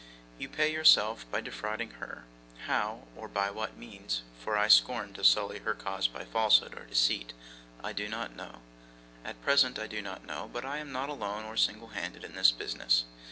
'You 0.39 0.49
pay 0.49 0.73
yourself 0.73 1.29
by 1.29 1.41
defrauding 1.41 1.91
her. 2.01 2.23
How 2.65 3.03
or 3.15 3.27
by 3.27 3.51
what 3.51 3.77
means 3.77 4.23
for 4.39 4.57
I 4.57 4.67
scorn 4.67 5.13
to 5.13 5.23
sully 5.23 5.59
her 5.59 5.75
cause 5.75 6.07
by 6.07 6.25
falsehood 6.25 6.73
or 6.75 6.85
deceit 6.85 7.33
I 7.83 7.93
do 7.93 8.09
not 8.09 8.35
know; 8.35 8.63
at 9.23 9.39
present 9.43 9.77
I 9.77 9.85
do 9.85 10.01
not 10.01 10.25
know, 10.25 10.49
but 10.51 10.65
I 10.65 10.79
am 10.79 10.91
not 10.91 11.09
alone 11.09 11.45
or 11.45 11.55
single 11.55 11.89
handed 11.89 12.23
in 12.23 12.33
this 12.33 12.49
business. 12.49 13.03